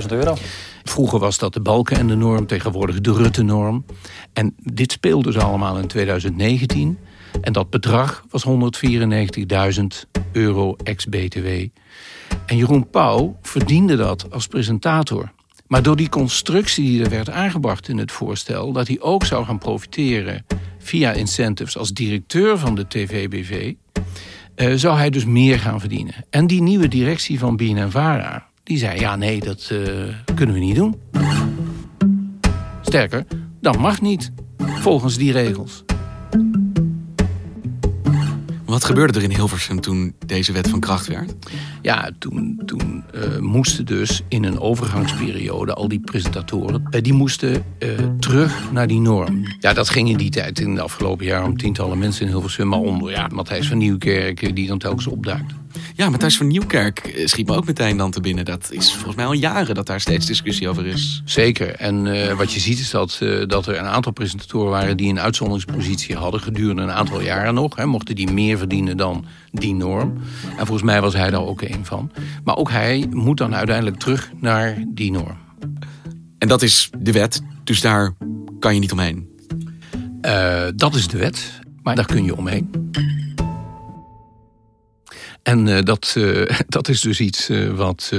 132.000 0.00 0.06
euro. 0.08 0.36
Vroeger 0.82 1.18
was 1.18 1.38
dat 1.38 1.52
de 1.52 1.60
balken 1.60 1.96
en 1.96 2.06
de 2.06 2.14
norm, 2.14 2.46
tegenwoordig 2.46 3.00
de 3.00 3.12
Rutte-norm. 3.12 3.84
En 4.32 4.54
dit 4.56 4.92
speelde 4.92 5.32
dus 5.32 5.42
allemaal 5.42 5.78
in 5.78 5.86
2019. 5.86 6.98
En 7.40 7.52
dat 7.52 7.70
bedrag 7.70 8.24
was 8.30 8.44
194.000 8.46 9.84
euro 10.32 10.76
ex-BTW. 10.82 11.46
En 12.46 12.56
Jeroen 12.56 12.90
Pauw 12.90 13.36
verdiende 13.42 13.96
dat 13.96 14.30
als 14.30 14.46
presentator. 14.46 15.32
Maar 15.66 15.82
door 15.82 15.96
die 15.96 16.08
constructie 16.08 16.84
die 16.84 17.04
er 17.04 17.10
werd 17.10 17.30
aangebracht 17.30 17.88
in 17.88 17.98
het 17.98 18.12
voorstel... 18.12 18.72
dat 18.72 18.86
hij 18.86 19.00
ook 19.00 19.24
zou 19.24 19.44
gaan 19.44 19.58
profiteren 19.58 20.46
via 20.78 21.12
incentives 21.12 21.76
als 21.76 21.92
directeur 21.92 22.58
van 22.58 22.74
de 22.74 22.86
TVBV... 22.86 23.74
Eh, 24.54 24.72
zou 24.74 24.96
hij 24.96 25.10
dus 25.10 25.24
meer 25.24 25.58
gaan 25.58 25.80
verdienen. 25.80 26.14
En 26.30 26.46
die 26.46 26.62
nieuwe 26.62 26.88
directie 26.88 27.38
van 27.38 27.56
BNNVARA... 27.56 28.46
die 28.62 28.78
zei, 28.78 29.00
ja 29.00 29.16
nee, 29.16 29.40
dat 29.40 29.68
uh, 29.72 29.78
kunnen 30.34 30.54
we 30.54 30.60
niet 30.60 30.76
doen. 30.76 31.00
Sterker, 32.80 33.24
dat 33.60 33.78
mag 33.78 34.00
niet, 34.00 34.32
volgens 34.58 35.16
die 35.16 35.32
regels. 35.32 35.84
Wat 38.64 38.84
gebeurde 38.84 39.18
er 39.18 39.24
in 39.24 39.34
Hilversum 39.34 39.80
toen 39.80 40.14
deze 40.26 40.52
wet 40.52 40.68
van 40.68 40.80
kracht 40.80 41.06
werd? 41.06 41.34
Ja, 41.82 42.10
toen, 42.18 42.62
toen 42.66 43.04
uh, 43.14 43.38
moesten 43.38 43.86
dus 43.86 44.22
in 44.28 44.44
een 44.44 44.60
overgangsperiode 44.60 45.74
al 45.74 45.88
die 45.88 46.00
presentatoren... 46.00 46.82
Uh, 46.90 47.02
die 47.02 47.12
moesten 47.12 47.64
uh, 47.78 47.88
terug 48.18 48.72
naar 48.72 48.86
die 48.86 49.00
norm. 49.00 49.42
Ja, 49.60 49.72
dat 49.72 49.88
ging 49.88 50.08
in 50.08 50.16
die 50.16 50.30
tijd, 50.30 50.60
in 50.60 50.74
de 50.74 50.80
afgelopen 50.80 51.26
jaar... 51.26 51.44
om 51.44 51.56
tientallen 51.56 51.98
mensen 51.98 52.26
in 52.26 52.32
Hilversum, 52.32 52.68
maar 52.68 52.78
onder 52.78 53.10
ja, 53.10 53.28
Matthijs 53.32 53.68
van 53.68 53.78
Nieuwkerk... 53.78 54.54
die 54.54 54.66
dan 54.66 54.78
telkens 54.78 55.06
opduikt. 55.06 55.52
Ja, 55.96 56.10
Matthijs 56.10 56.36
van 56.36 56.46
Nieuwkerk 56.46 56.98
eh, 56.98 57.26
schiet 57.26 57.46
me 57.46 57.54
ook 57.54 57.66
meteen 57.66 57.96
dan 57.96 58.10
te 58.10 58.20
binnen. 58.20 58.44
Dat 58.44 58.68
is 58.70 58.92
volgens 58.92 59.16
mij 59.16 59.24
al 59.24 59.32
jaren 59.32 59.74
dat 59.74 59.86
daar 59.86 60.00
steeds 60.00 60.26
discussie 60.26 60.68
over 60.68 60.86
is. 60.86 61.22
Zeker. 61.24 61.74
En 61.74 62.06
uh, 62.06 62.32
wat 62.32 62.52
je 62.52 62.60
ziet 62.60 62.78
is 62.78 62.90
dat, 62.90 63.18
uh, 63.22 63.46
dat 63.46 63.66
er 63.66 63.78
een 63.78 63.84
aantal 63.84 64.12
presentatoren 64.12 64.70
waren... 64.70 64.96
die 64.96 65.08
een 65.08 65.20
uitzonderingspositie 65.20 66.16
hadden 66.16 66.40
gedurende 66.40 66.82
een 66.82 66.90
aantal 66.90 67.20
jaren 67.20 67.54
nog. 67.54 67.76
Hè, 67.76 67.86
mochten 67.86 68.14
die 68.14 68.32
meer 68.32 68.58
verdienen 68.58 68.96
dan 68.96 69.24
die 69.50 69.74
norm. 69.74 70.12
En 70.56 70.66
volgens 70.66 70.82
mij 70.82 71.00
was 71.00 71.14
hij 71.14 71.30
daar 71.30 71.44
ook 71.46 71.62
een 71.62 71.84
van. 71.84 72.10
Maar 72.44 72.56
ook 72.56 72.70
hij 72.70 73.06
moet 73.10 73.38
dan 73.38 73.54
uiteindelijk 73.54 73.98
terug 73.98 74.30
naar 74.40 74.84
die 74.88 75.10
norm. 75.10 75.38
En 76.38 76.48
dat 76.48 76.62
is 76.62 76.90
de 76.98 77.12
wet, 77.12 77.42
dus 77.64 77.80
daar 77.80 78.14
kan 78.58 78.74
je 78.74 78.80
niet 78.80 78.92
omheen? 78.92 79.28
Uh, 80.22 80.62
dat 80.76 80.94
is 80.94 81.08
de 81.08 81.18
wet, 81.18 81.60
maar 81.82 81.94
daar 81.94 82.06
kun 82.06 82.24
je 82.24 82.36
omheen. 82.36 82.70
En 85.44 85.66
uh, 85.66 85.78
dat, 85.82 86.14
uh, 86.18 86.50
dat 86.66 86.88
is 86.88 87.00
dus 87.00 87.20
iets 87.20 87.50
uh, 87.50 87.70
wat 87.70 88.12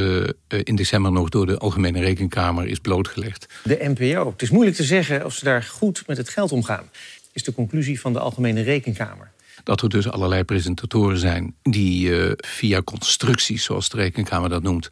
in 0.64 0.76
december 0.76 1.12
nog 1.12 1.30
door 1.30 1.46
de 1.46 1.58
Algemene 1.58 2.00
Rekenkamer 2.00 2.68
is 2.68 2.80
blootgelegd. 2.80 3.46
De 3.64 3.94
NPO. 3.96 4.32
Het 4.32 4.42
is 4.42 4.50
moeilijk 4.50 4.76
te 4.78 4.84
zeggen 4.84 5.26
of 5.26 5.34
ze 5.34 5.44
daar 5.44 5.64
goed 5.64 6.04
met 6.08 6.18
het 6.18 6.30
geld 6.30 6.52
omgaan, 6.52 6.90
is 7.34 7.44
de 7.44 7.54
conclusie 7.54 8.00
van 8.00 8.14
de 8.14 8.20
Algemene 8.20 8.62
Rekenkamer. 8.62 9.32
Dat 9.64 9.82
er 9.82 9.90
dus 9.90 10.10
allerlei 10.10 10.44
presentatoren 10.44 11.18
zijn 11.18 11.56
die 11.62 12.12
via 12.38 12.82
constructies, 12.82 13.64
zoals 13.64 13.90
de 13.90 13.98
Rekenkamer 13.98 14.50
dat 14.50 14.64
noemt, 14.64 14.90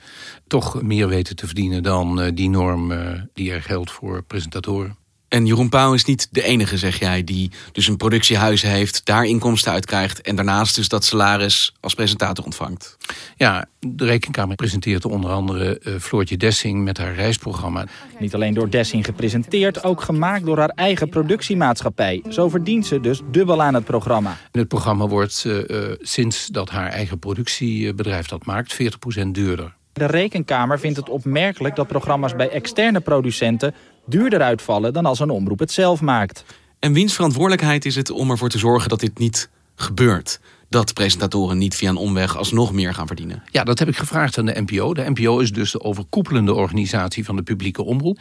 toch 0.48 0.82
meer 0.82 1.08
weten 1.08 1.36
te 1.36 1.46
verdienen 1.46 1.84
dan 1.84 2.32
die 2.34 2.50
norm 2.50 2.94
die 3.34 3.52
er 3.52 3.62
geldt 3.62 3.92
voor 3.92 4.24
presentatoren. 4.24 4.98
En 5.34 5.46
Jeroen 5.46 5.70
Pauw 5.70 5.94
is 5.94 6.06
niet 6.06 6.28
de 6.32 6.44
enige, 6.44 6.78
zeg 6.78 7.00
jij, 7.00 7.24
die 7.24 7.52
dus 7.72 7.88
een 7.88 7.98
productiehuis 7.98 8.62
heeft, 8.62 9.06
daar 9.06 9.26
inkomsten 9.26 9.72
uit 9.72 9.86
krijgt 9.86 10.22
en 10.22 10.36
daarnaast 10.36 10.76
dus 10.76 10.88
dat 10.88 11.06
salaris 11.06 11.74
als 11.80 11.94
presentator 11.94 12.46
ontvangt. 12.46 12.98
Ja, 13.38 13.66
de 13.80 14.06
Rekenkamer 14.06 14.56
presenteert 14.56 15.06
onder 15.06 15.32
andere 15.32 15.82
uh, 15.84 15.96
Floortje 16.00 16.38
Dessing 16.38 16.84
met 16.84 16.98
haar 16.98 17.16
reisprogramma. 17.16 17.86
Niet 18.20 18.34
alleen 18.34 18.54
door 18.54 18.70
Dessing 18.70 19.06
gepresenteerd, 19.06 19.84
ook 19.84 20.02
gemaakt 20.02 20.46
door 20.46 20.58
haar 20.58 20.72
eigen 20.76 21.10
productiemaatschappij. 21.10 22.24
Zo 22.30 22.50
verdient 22.50 22.86
ze 22.86 23.00
dus 23.00 23.22
dubbel 23.32 23.62
aan 23.62 23.74
het 23.74 23.86
programma. 23.86 24.38
Het 24.52 24.68
programma 24.68 25.08
wordt 25.08 25.44
uh, 25.48 25.58
uh, 25.68 25.96
sinds 26.00 26.48
dat 26.48 26.70
haar 26.70 26.90
eigen 26.90 27.20
productiebedrijf 27.20 28.28
dat 28.28 28.46
maakt 28.46 28.78
40% 29.24 29.28
duurder. 29.32 29.76
De 29.94 30.06
Rekenkamer 30.06 30.80
vindt 30.80 30.98
het 30.98 31.10
opmerkelijk 31.10 31.76
dat 31.76 31.88
programma's 31.88 32.36
bij 32.36 32.50
externe 32.50 33.00
producenten 33.00 33.76
duurder 34.06 34.42
uitvallen 34.42 34.94
dan 34.94 35.06
als 35.06 35.20
een 35.20 35.30
omroep 35.30 35.60
het 35.60 35.72
zelf 35.72 36.02
maakt. 36.02 36.46
En 36.80 36.94
wiens 36.94 37.14
verantwoordelijkheid 37.14 37.86
is 37.86 37.96
het 37.96 38.10
om 38.10 38.32
ervoor 38.32 38.50
te 38.50 38.58
zorgen 38.58 38.90
dat 38.90 39.00
dit 39.00 39.18
niet 39.18 39.50
gebeurt? 39.76 40.40
Dat 40.74 40.94
presentatoren 40.94 41.58
niet 41.58 41.76
via 41.76 41.90
een 41.90 41.96
omweg 41.96 42.38
alsnog 42.38 42.74
meer 42.74 42.94
gaan 42.94 43.08
verdienen? 43.08 43.44
Ja, 43.52 43.64
dat 43.64 43.80
heb 43.80 43.88
ik 43.88 43.98
gevraagd 43.98 44.38
aan 44.38 44.46
de 44.46 44.62
NPO. 44.66 44.94
De 44.94 45.10
NPO 45.10 45.40
is 45.40 45.52
dus 45.52 45.72
de 45.72 45.82
overkoepelende 45.82 46.54
organisatie 46.54 47.26
van 47.26 47.36
de 47.36 47.42
publieke 47.42 47.84
omroep. 47.84 48.20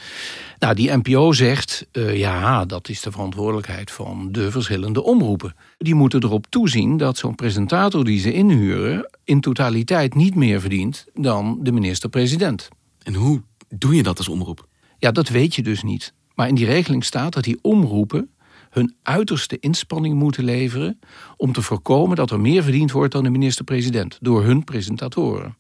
Nou, 0.59 0.75
die 0.75 0.91
NPO 0.91 1.33
zegt, 1.33 1.87
uh, 1.93 2.17
ja, 2.17 2.65
dat 2.65 2.89
is 2.89 3.01
de 3.01 3.11
verantwoordelijkheid 3.11 3.91
van 3.91 4.29
de 4.33 4.51
verschillende 4.51 5.03
omroepen. 5.03 5.55
Die 5.79 5.95
moeten 5.95 6.23
erop 6.23 6.47
toezien 6.49 6.97
dat 6.97 7.19
zo'n 7.19 7.35
presentator 7.35 8.05
die 8.05 8.21
ze 8.21 8.33
inhuren... 8.33 9.11
in 9.25 9.41
totaliteit 9.41 10.15
niet 10.15 10.35
meer 10.35 10.61
verdient 10.61 11.07
dan 11.15 11.59
de 11.63 11.73
minister-president. 11.73 12.69
En 13.03 13.15
hoe 13.15 13.43
doe 13.69 13.95
je 13.95 14.03
dat 14.03 14.19
als 14.19 14.29
omroep? 14.29 14.67
Ja, 14.99 15.11
dat 15.11 15.29
weet 15.29 15.55
je 15.55 15.63
dus 15.63 15.83
niet. 15.83 16.15
Maar 16.35 16.49
in 16.49 16.55
die 16.55 16.67
regeling 16.67 17.05
staat 17.05 17.33
dat 17.33 17.45
die 17.45 17.59
omroepen 17.63 18.31
hun 18.73 18.95
uiterste 19.03 19.59
inspanning 19.61 20.15
moeten 20.15 20.45
leveren 20.45 20.99
om 21.37 21.53
te 21.53 21.63
voorkomen 21.63 22.17
dat 22.17 22.31
er 22.31 22.41
meer 22.41 22.63
verdiend 22.63 22.93
wordt 22.93 23.13
dan 23.13 23.23
de 23.23 23.31
minister-president 23.31 24.19
door 24.21 24.45
hun 24.45 24.65
presentatoren. 24.65 25.57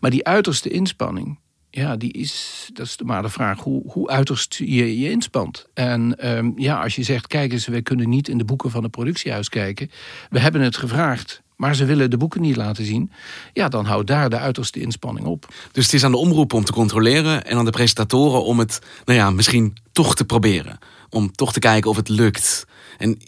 Maar 0.00 0.10
die 0.10 0.26
uiterste 0.26 0.70
inspanning, 0.70 1.38
ja, 1.70 1.96
die 1.96 2.12
is, 2.12 2.68
dat 2.72 2.86
is 2.86 2.98
maar 3.04 3.22
de 3.22 3.28
vraag 3.28 3.60
hoe, 3.60 3.82
hoe 3.86 4.08
uiterst 4.08 4.54
je 4.54 4.98
je 4.98 5.10
inspant. 5.10 5.66
En 5.74 6.28
um, 6.36 6.52
ja, 6.56 6.82
als 6.82 6.96
je 6.96 7.02
zegt, 7.02 7.26
kijk 7.26 7.52
eens, 7.52 7.66
we 7.66 7.82
kunnen 7.82 8.08
niet 8.08 8.28
in 8.28 8.38
de 8.38 8.44
boeken 8.44 8.70
van 8.70 8.82
het 8.82 8.92
productiehuis 8.92 9.48
kijken. 9.48 9.90
We 10.30 10.40
hebben 10.40 10.60
het 10.60 10.76
gevraagd 10.76 11.42
maar 11.60 11.74
ze 11.74 11.84
willen 11.84 12.10
de 12.10 12.16
boeken 12.16 12.40
niet 12.40 12.56
laten 12.56 12.84
zien, 12.84 13.10
ja, 13.52 13.68
dan 13.68 13.84
houdt 13.84 14.06
daar 14.06 14.30
de 14.30 14.38
uiterste 14.38 14.80
inspanning 14.80 15.26
op. 15.26 15.54
Dus 15.72 15.84
het 15.84 15.94
is 15.94 16.04
aan 16.04 16.10
de 16.10 16.16
omroep 16.16 16.52
om 16.52 16.64
te 16.64 16.72
controleren 16.72 17.44
en 17.44 17.56
aan 17.56 17.64
de 17.64 17.70
presentatoren 17.70 18.44
om 18.44 18.58
het, 18.58 18.80
nou 19.04 19.18
ja, 19.18 19.30
misschien 19.30 19.76
toch 19.92 20.14
te 20.14 20.24
proberen. 20.24 20.78
Om 21.10 21.32
toch 21.32 21.52
te 21.52 21.58
kijken 21.58 21.90
of 21.90 21.96
het 21.96 22.08
lukt. 22.08 22.66
En 22.98 23.18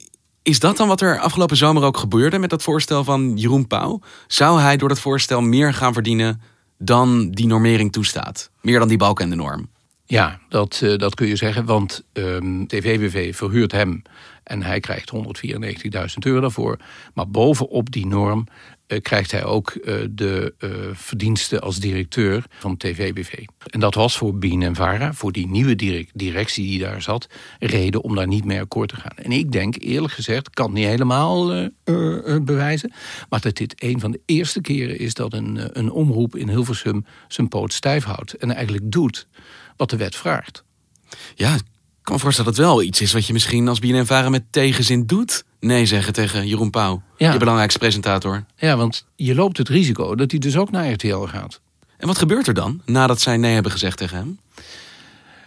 is 0.42 0.58
dat 0.58 0.76
dan 0.76 0.88
wat 0.88 1.00
er 1.00 1.18
afgelopen 1.18 1.56
zomer 1.56 1.82
ook 1.82 1.96
gebeurde 1.96 2.38
met 2.38 2.50
dat 2.50 2.62
voorstel 2.62 3.04
van 3.04 3.36
Jeroen 3.36 3.66
Pauw? 3.66 4.00
Zou 4.26 4.60
hij 4.60 4.76
door 4.76 4.88
dat 4.88 5.00
voorstel 5.00 5.40
meer 5.40 5.74
gaan 5.74 5.92
verdienen 5.92 6.40
dan 6.78 7.30
die 7.30 7.46
normering 7.46 7.92
toestaat? 7.92 8.50
Meer 8.60 8.78
dan 8.78 8.88
die 8.88 8.96
balk 8.96 9.20
en 9.20 9.30
de 9.30 9.36
norm? 9.36 9.68
Ja, 10.04 10.40
dat, 10.48 10.80
uh, 10.84 10.96
dat 10.96 11.14
kun 11.14 11.26
je 11.26 11.36
zeggen, 11.36 11.64
want 11.64 12.04
um, 12.12 12.66
verhuurt 12.68 13.72
hem 13.72 14.02
en 14.44 14.62
hij 14.62 14.80
krijgt 14.80 15.12
194.000 15.14 15.20
euro 16.18 16.40
daarvoor. 16.40 16.78
Maar 17.14 17.28
bovenop 17.28 17.90
die 17.90 18.06
norm 18.06 18.46
krijgt 19.00 19.30
hij 19.30 19.44
ook 19.44 19.74
uh, 19.74 19.94
de 20.10 20.54
uh, 20.58 20.70
verdiensten 20.92 21.60
als 21.60 21.78
directeur 21.78 22.44
van 22.58 22.76
TVBV. 22.76 23.32
En 23.66 23.80
dat 23.80 23.94
was 23.94 24.16
voor 24.16 24.34
Bien 24.34 24.62
en 24.62 24.74
Vara, 24.74 25.12
voor 25.12 25.32
die 25.32 25.46
nieuwe 25.46 25.74
direct, 25.74 26.10
directie 26.14 26.66
die 26.66 26.78
daar 26.78 27.02
zat, 27.02 27.26
reden 27.58 28.02
om 28.02 28.14
daar 28.14 28.26
niet 28.26 28.44
mee 28.44 28.60
akkoord 28.60 28.88
te 28.88 28.96
gaan. 28.96 29.16
En 29.16 29.32
ik 29.32 29.52
denk, 29.52 29.74
eerlijk 29.78 30.12
gezegd, 30.12 30.50
kan 30.50 30.66
het 30.66 30.74
niet 30.74 30.86
helemaal 30.86 31.70
bewijzen, 32.42 32.92
maar 33.28 33.40
dat 33.40 33.56
dit 33.56 33.74
een 33.82 34.00
van 34.00 34.10
de 34.10 34.20
eerste 34.26 34.60
keren 34.60 34.98
is 34.98 35.14
dat 35.14 35.32
een, 35.32 35.78
een 35.78 35.90
omroep 35.90 36.36
in 36.36 36.48
Hilversum 36.48 37.04
zijn 37.28 37.48
poot 37.48 37.72
stijf 37.72 38.04
houdt 38.04 38.34
en 38.34 38.50
eigenlijk 38.54 38.90
doet 38.90 39.26
wat 39.76 39.90
de 39.90 39.96
wet 39.96 40.16
vraagt. 40.16 40.64
Ja, 41.34 41.54
ik 41.54 41.62
kan 42.02 42.14
me 42.14 42.20
voorstellen 42.20 42.50
dat 42.50 42.60
het 42.60 42.70
wel 42.70 42.82
iets 42.82 43.00
is 43.00 43.12
wat 43.12 43.26
je 43.26 43.32
misschien 43.32 43.68
als 43.68 43.78
BNN-varen 43.78 44.30
met 44.30 44.44
tegenzin 44.50 45.06
doet. 45.06 45.44
Nee 45.66 45.86
zeggen 45.86 46.12
tegen 46.12 46.46
Jeroen 46.46 46.70
Pauw, 46.70 47.02
ja. 47.16 47.32
je 47.32 47.38
belangrijkste 47.38 47.78
presentator. 47.78 48.44
Ja, 48.56 48.76
want 48.76 49.06
je 49.16 49.34
loopt 49.34 49.56
het 49.56 49.68
risico 49.68 50.14
dat 50.14 50.30
hij 50.30 50.40
dus 50.40 50.56
ook 50.56 50.70
naar 50.70 50.92
RTL 50.92 51.16
gaat. 51.16 51.60
En 51.96 52.06
wat 52.06 52.18
gebeurt 52.18 52.46
er 52.46 52.54
dan, 52.54 52.82
nadat 52.84 53.20
zij 53.20 53.36
nee 53.36 53.54
hebben 53.54 53.72
gezegd 53.72 53.96
tegen 53.96 54.16
hem? 54.16 54.38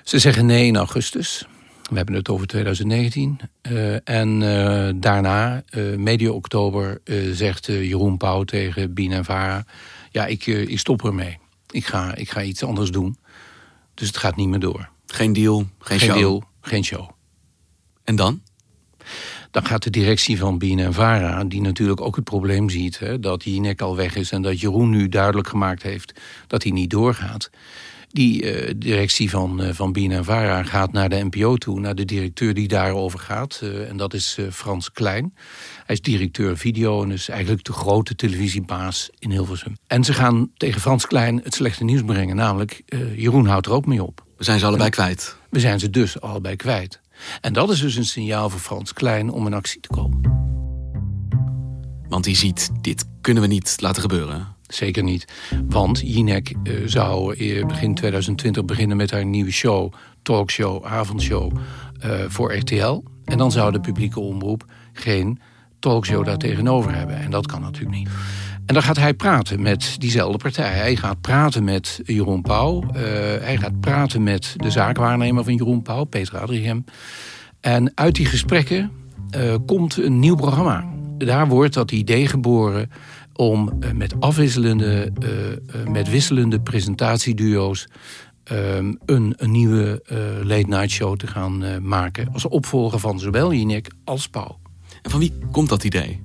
Ze 0.03 0.19
zeggen 0.19 0.45
nee 0.45 0.65
in 0.65 0.77
augustus. 0.77 1.45
We 1.89 1.95
hebben 1.95 2.15
het 2.15 2.29
over 2.29 2.47
2019. 2.47 3.39
Uh, 3.61 4.09
en 4.09 4.41
uh, 4.41 4.89
daarna, 4.95 5.63
uh, 5.69 5.97
medio 5.97 6.33
oktober, 6.33 7.01
zegt 7.31 7.65
Jeroen 7.65 8.17
Pauw 8.17 8.43
tegen 8.43 8.93
BNN-vara... 8.93 9.65
ja, 10.11 10.25
ik, 10.25 10.45
ik 10.45 10.79
stop 10.79 11.05
ermee. 11.05 11.37
Ik 11.69 11.85
ga, 11.85 12.15
ik 12.15 12.29
ga 12.29 12.41
iets 12.41 12.63
anders 12.63 12.91
doen. 12.91 13.17
Dus 13.93 14.07
het 14.07 14.17
gaat 14.17 14.35
niet 14.35 14.47
meer 14.47 14.59
door. 14.59 14.89
Geen 15.05 15.33
deal, 15.33 15.57
geen, 15.79 15.99
geen 15.99 16.09
show? 16.09 16.17
Deal, 16.17 16.43
geen 16.61 16.83
show. 16.83 17.09
En 18.03 18.15
dan? 18.15 18.41
Dan 19.55 19.65
gaat 19.65 19.83
de 19.83 19.89
directie 19.89 20.37
van 20.37 20.57
BNNVARA, 20.57 21.43
die 21.43 21.61
natuurlijk 21.61 22.01
ook 22.01 22.15
het 22.15 22.23
probleem 22.23 22.69
ziet... 22.69 22.99
Hè, 22.99 23.19
dat 23.19 23.43
Jinek 23.43 23.81
al 23.81 23.95
weg 23.95 24.15
is 24.15 24.31
en 24.31 24.41
dat 24.41 24.59
Jeroen 24.59 24.89
nu 24.89 25.09
duidelijk 25.09 25.47
gemaakt 25.47 25.83
heeft 25.83 26.19
dat 26.47 26.63
hij 26.63 26.71
niet 26.71 26.89
doorgaat... 26.89 27.49
Die 28.07 28.51
eh, 28.51 28.73
directie 28.77 29.29
van, 29.29 29.61
uh, 29.61 29.69
van 29.71 29.91
BNNVARA 29.91 30.63
gaat 30.63 30.91
naar 30.91 31.09
de 31.09 31.23
NPO 31.23 31.55
toe, 31.55 31.79
naar 31.79 31.95
de 31.95 32.05
directeur 32.05 32.53
die 32.53 32.67
daarover 32.67 33.19
gaat. 33.19 33.59
Uh, 33.63 33.89
en 33.89 33.97
dat 33.97 34.13
is 34.13 34.37
Frans 34.51 34.91
Klein. 34.91 35.33
Hij 35.85 35.95
is 35.95 36.01
directeur 36.01 36.57
video 36.57 37.03
en 37.03 37.11
is 37.11 37.29
eigenlijk 37.29 37.63
de 37.63 37.73
grote 37.73 38.15
televisiebaas 38.15 39.09
in 39.19 39.31
Hilversum. 39.31 39.77
En 39.87 40.03
ze 40.03 40.13
gaan 40.13 40.51
tegen 40.57 40.81
Frans 40.81 41.07
Klein 41.07 41.41
het 41.43 41.53
slechte 41.53 41.83
nieuws 41.83 42.03
brengen, 42.03 42.35
namelijk 42.35 42.81
Jeroen 43.15 43.45
houdt 43.45 43.65
er 43.65 43.73
ook 43.73 43.85
mee 43.85 44.03
op. 44.03 44.25
We 44.37 44.43
zijn 44.43 44.59
ze 44.59 44.65
allebei 44.65 44.89
kwijt. 44.89 45.37
We 45.49 45.59
zijn 45.59 45.79
ze 45.79 45.89
dus 45.89 46.21
allebei 46.21 46.55
kwijt. 46.55 46.99
En 47.41 47.53
dat 47.53 47.69
is 47.69 47.79
dus 47.79 47.95
een 47.95 48.05
signaal 48.05 48.49
voor 48.49 48.59
Frans 48.59 48.93
Klein 48.93 49.31
om 49.31 49.45
in 49.45 49.53
actie 49.53 49.79
te 49.79 49.87
komen. 49.87 50.21
Want 52.07 52.25
hij 52.25 52.35
ziet, 52.35 52.69
dit 52.81 53.05
kunnen 53.21 53.43
we 53.43 53.49
niet 53.49 53.75
laten 53.79 54.01
gebeuren. 54.01 54.47
Zeker 54.67 55.03
niet. 55.03 55.25
Want 55.67 55.99
Jinek 55.99 56.53
uh, 56.63 56.87
zou 56.87 57.35
begin 57.65 57.95
2020 57.95 58.65
beginnen 58.65 58.97
met 58.97 59.11
haar 59.11 59.25
nieuwe 59.25 59.51
show, 59.51 59.93
talkshow, 60.21 60.85
avondshow 60.85 61.51
uh, 62.05 62.11
voor 62.27 62.55
RTL. 62.55 63.03
En 63.25 63.37
dan 63.37 63.51
zou 63.51 63.71
de 63.71 63.79
publieke 63.79 64.19
omroep 64.19 64.65
geen 64.93 65.39
talkshow 65.79 66.25
daar 66.25 66.37
tegenover 66.37 66.95
hebben. 66.95 67.17
En 67.17 67.31
dat 67.31 67.47
kan 67.47 67.61
natuurlijk 67.61 67.97
niet. 67.97 68.09
En 68.65 68.73
dan 68.73 68.83
gaat 68.83 68.97
hij 68.97 69.13
praten 69.13 69.61
met 69.61 69.95
diezelfde 69.99 70.37
partij. 70.37 70.73
Hij 70.73 70.95
gaat 70.95 71.21
praten 71.21 71.63
met 71.63 72.01
Jeroen 72.05 72.41
Pauw. 72.41 72.83
Uh, 72.83 72.91
hij 73.39 73.57
gaat 73.57 73.79
praten 73.79 74.23
met 74.23 74.53
de 74.57 74.69
zaakwaarnemer 74.69 75.43
van 75.43 75.55
Jeroen 75.55 75.81
Pauw, 75.81 76.03
Peter 76.03 76.39
Adriem. 76.39 76.83
En 77.59 77.91
uit 77.95 78.15
die 78.15 78.25
gesprekken 78.25 78.91
komt 79.65 79.97
een 79.97 80.19
nieuw 80.19 80.35
programma. 80.35 80.85
Daar 81.17 81.47
wordt 81.47 81.73
dat 81.73 81.91
idee 81.91 82.27
geboren 82.27 82.91
om 83.33 83.71
uh, 83.79 83.91
met 83.91 84.19
afwisselende, 84.19 85.11
met 85.89 86.09
wisselende 86.09 86.59
presentatieduo's 86.59 87.87
een, 88.43 88.99
een, 89.05 89.35
nieuwe 89.37 90.03
late 90.43 90.67
night 90.67 90.89
show 90.89 91.15
te 91.15 91.27
gaan 91.27 91.87
maken. 91.87 92.29
Als 92.33 92.47
opvolger 92.47 92.99
van 92.99 93.19
zowel 93.19 93.53
Jinek 93.53 93.91
als 94.03 94.29
Pauw. 94.29 94.59
En 95.01 95.11
van 95.11 95.19
wie 95.19 95.33
komt 95.51 95.69
dat 95.69 95.83
idee? 95.83 96.21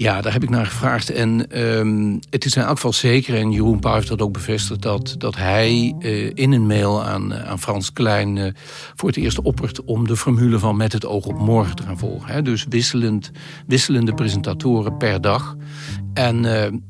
Ja, 0.00 0.20
daar 0.20 0.32
heb 0.32 0.42
ik 0.42 0.50
naar 0.50 0.66
gevraagd. 0.66 1.10
En 1.10 1.60
um, 1.60 2.20
het 2.30 2.44
is 2.44 2.56
in 2.56 2.62
elk 2.62 2.70
geval 2.70 2.92
zeker, 2.92 3.34
en 3.34 3.50
Jeroen 3.50 3.78
Pauw 3.78 3.94
heeft 3.94 4.08
dat 4.08 4.22
ook 4.22 4.32
bevestigd... 4.32 4.82
dat, 4.82 5.14
dat 5.18 5.36
hij 5.36 5.94
uh, 5.98 6.30
in 6.34 6.52
een 6.52 6.66
mail 6.66 7.04
aan, 7.04 7.34
aan 7.34 7.58
Frans 7.58 7.92
Klein 7.92 8.36
uh, 8.36 8.52
voor 8.94 9.08
het 9.08 9.18
eerst 9.18 9.40
oppert... 9.40 9.84
om 9.84 10.06
de 10.06 10.16
formule 10.16 10.58
van 10.58 10.76
Met 10.76 10.92
het 10.92 11.06
oog 11.06 11.26
op 11.26 11.38
morgen 11.38 11.76
te 11.76 11.82
gaan 11.82 11.98
volgen. 11.98 12.32
Hè? 12.32 12.42
Dus 12.42 12.66
wisselend, 12.68 13.30
wisselende 13.66 14.14
presentatoren 14.14 14.96
per 14.96 15.20
dag. 15.20 15.56
En 16.14 16.40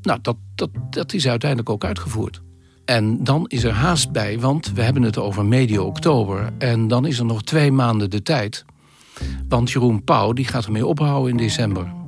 nou, 0.02 0.19
dat, 0.23 0.37
dat, 0.55 0.71
dat 0.90 1.12
is 1.12 1.29
uiteindelijk 1.29 1.71
ook 1.71 1.85
uitgevoerd. 1.85 2.43
En 2.85 3.25
dan 3.25 3.45
is 3.49 3.64
er 3.64 3.73
haast 3.73 4.12
bij, 4.12 4.38
want 4.38 4.73
we 4.73 4.83
hebben 4.83 5.02
het 5.02 5.19
over 5.19 5.45
medio 5.45 5.85
oktober. 5.85 6.50
En 6.59 6.88
dan 6.88 7.07
is 7.07 7.19
er 7.19 7.25
nog 7.25 7.43
twee 7.43 7.73
maanden 7.73 8.11
de 8.11 8.23
tijd. 8.23 8.64
Want 9.49 9.71
Jeroen 9.71 10.05
Pauw 10.05 10.33
die 10.33 10.47
gaat 10.47 10.64
ermee 10.64 10.87
ophouden 10.87 11.31
in 11.31 11.37
december. 11.37 11.99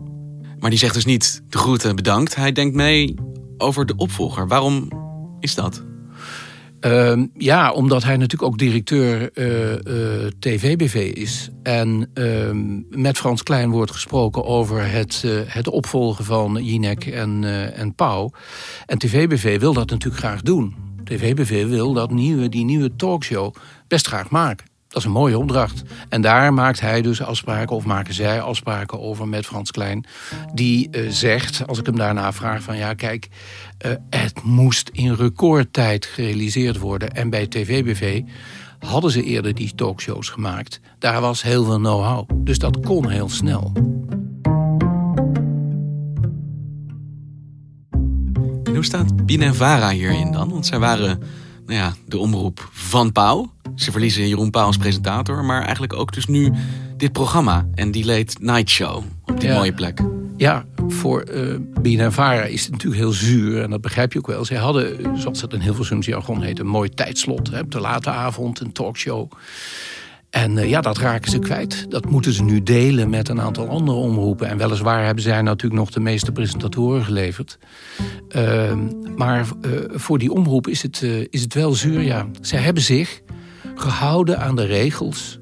Maar 0.63 0.71
die 0.71 0.79
zegt 0.79 0.95
dus 0.95 1.05
niet 1.05 1.43
de 1.49 1.59
groeten 1.59 1.97
bedankt. 1.97 2.35
Hij 2.35 2.53
denkt 2.53 2.75
mee 2.75 3.15
over 3.59 3.87
de 3.87 3.97
opvolger. 3.97 4.49
Waarom 4.49 4.89
is 5.41 5.55
dat? 5.55 5.83
Uh, 6.81 7.23
ja, 7.35 7.73
omdat 7.73 8.03
hij 8.03 8.17
natuurlijk 8.17 8.53
ook 8.53 8.59
directeur 8.59 9.31
uh, 9.35 9.71
uh, 9.71 10.27
TVBV 10.39 10.95
is. 11.15 11.51
En 11.63 12.11
ehm, 12.15 13.01
met 13.03 13.19
Frans 13.19 13.43
Klein 13.43 13.71
wordt 13.71 13.91
gesproken 13.91 14.45
over 14.45 14.91
het, 14.91 15.23
uh, 15.25 15.41
het 15.47 15.69
opvolgen 15.69 16.25
van 16.25 16.65
Jinek 16.65 17.07
en, 17.07 17.45
en 17.75 17.95
Pauw. 17.95 18.31
En 18.87 18.99
TVBV 18.99 19.61
wil 19.61 19.73
dat 19.73 19.91
natuurlijk 19.91 20.23
graag 20.23 20.43
doen. 20.43 20.75
TVBV 21.05 21.67
wil 21.67 21.93
dat 21.93 22.11
nieuwe, 22.11 22.49
die 22.49 22.65
nieuwe 22.65 22.97
talkshow 22.97 23.55
best 23.89 24.07
graag 24.07 24.31
maken. 24.31 24.72
Dat 24.93 25.01
is 25.01 25.05
een 25.05 25.15
mooie 25.15 25.39
opdracht. 25.39 25.83
En 26.09 26.21
daar 26.21 26.55
maakt 26.55 26.81
hij 26.81 27.03
dus 27.03 27.23
afspraken, 27.23 27.77
of 27.77 27.85
maken 27.85 28.15
zij 28.15 28.41
afspraken 28.41 29.01
over 29.01 29.29
met 29.29 29.47
Frans 29.47 29.71
Klein. 29.71 30.05
Die 30.55 30.89
uh, 30.91 31.11
zegt, 31.11 31.67
als 31.67 31.79
ik 31.79 31.87
hem 31.87 31.97
daarna 31.97 32.33
vraag 32.33 32.63
van 32.63 32.77
ja 32.77 32.95
kijk, 32.95 33.29
uh, 33.87 33.93
het 34.11 34.43
moest 34.43 34.91
in 34.93 35.15
recordtijd 35.15 36.07
gerealiseerd 36.07 36.79
worden. 36.79 37.11
En 37.11 37.31
bij 37.31 37.47
TVBV 37.47 38.23
hadden 38.79 39.11
ze 39.11 39.23
eerder 39.23 39.55
die 39.55 39.75
talkshows 39.75 40.29
gemaakt. 40.29 40.81
Daar 40.99 41.21
was 41.21 41.43
heel 41.43 41.65
veel 41.65 41.79
know-how. 41.79 42.29
Dus 42.35 42.59
dat 42.59 42.81
kon 42.81 43.09
heel 43.09 43.29
snel. 43.29 43.73
En 48.63 48.75
hoe 48.75 48.85
staat 48.85 49.27
Binevara 49.27 49.91
hierin 49.91 50.33
dan? 50.33 50.49
Want 50.49 50.67
zij 50.67 50.79
waren 50.79 51.23
nou 51.67 51.79
ja, 51.79 51.95
de 52.07 52.19
omroep 52.19 52.69
van 52.73 53.13
Pauw. 53.13 53.53
Ze 53.75 53.91
verliezen 53.91 54.29
Jeroen 54.29 54.51
Pauw 54.51 54.67
als 54.67 54.77
presentator, 54.77 55.45
maar 55.45 55.63
eigenlijk 55.63 55.93
ook 55.93 56.13
dus 56.13 56.27
nu 56.27 56.53
dit 56.97 57.13
programma 57.13 57.67
en 57.75 57.91
die 57.91 58.05
late 58.05 58.37
night 58.41 58.71
show 58.71 59.05
op 59.25 59.41
die 59.41 59.53
mooie 59.53 59.73
plek. 59.73 60.01
Ja, 60.37 60.65
voor 60.89 61.31
uh, 61.31 61.57
BNNVARA 61.81 62.45
is 62.45 62.63
het 62.63 62.71
natuurlijk 62.71 63.01
heel 63.01 63.13
zuur 63.13 63.63
en 63.63 63.71
dat 63.71 63.81
begrijp 63.81 64.13
je 64.13 64.19
ook 64.19 64.27
wel. 64.27 64.45
Zij 64.45 64.57
hadden, 64.57 65.19
zoals 65.19 65.41
het 65.41 65.53
in 65.53 65.61
heel 65.61 65.75
veel 65.75 65.99
jargon 66.01 66.43
heet, 66.43 66.59
een 66.59 66.67
mooi 66.67 66.89
tijdslot. 66.89 67.51
Hè, 67.51 67.61
op 67.61 67.71
de 67.71 67.81
late 67.81 68.11
avond, 68.11 68.61
een 68.61 68.73
talkshow. 68.73 69.31
En 70.33 70.57
uh, 70.57 70.69
ja, 70.69 70.81
dat 70.81 70.99
raken 70.99 71.31
ze 71.31 71.39
kwijt. 71.39 71.91
Dat 71.91 72.11
moeten 72.11 72.33
ze 72.33 72.43
nu 72.43 72.63
delen 72.63 73.11
met 73.11 73.29
een 73.29 73.41
aantal 73.41 73.69
andere 73.69 73.99
omroepen. 73.99 74.49
En 74.49 74.59
weliswaar 74.59 75.05
hebben 75.05 75.23
zij 75.23 75.43
natuurlijk 75.43 75.81
nog 75.81 75.91
de 75.91 76.01
meeste 76.01 76.33
presentatoren 76.33 77.05
geleverd. 77.05 77.59
Uh, 78.37 78.73
maar 79.17 79.47
uh, 79.67 79.73
voor 79.89 80.19
die 80.19 80.33
omroep 80.33 80.69
is 80.69 80.83
het, 80.83 81.03
is 81.31 81.41
het 81.41 81.55
wel 81.55 81.73
zuur, 81.73 82.01
ja. 82.01 82.27
Zij 82.41 82.59
hebben 82.59 82.83
zich 82.83 83.21
gehouden 83.75 84.39
aan 84.39 84.57
de 84.57 84.65
regels 84.65 85.39